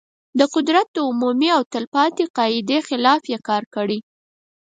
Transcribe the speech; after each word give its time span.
د 0.39 0.41
قدرت 0.53 0.87
د 0.93 0.97
عمومي 1.09 1.49
او 1.57 1.61
تل 1.71 1.85
پاتې 1.95 2.23
قاعدې 2.37 2.77
خلاف 2.87 3.21
یې 3.31 3.37
عمل 3.47 3.63
کړی. 3.75 3.99